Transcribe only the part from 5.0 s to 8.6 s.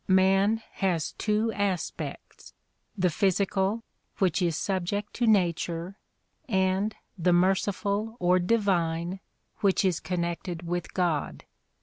to nature, and the merciful or